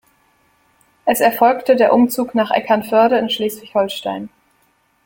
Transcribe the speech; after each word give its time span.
Es 1.05 1.19
erfolgte 1.19 1.75
der 1.75 1.93
Umzug 1.93 2.33
nach 2.33 2.49
Eckernförde 2.49 3.19
in 3.19 3.29
Schleswig-Holstein. 3.29 4.29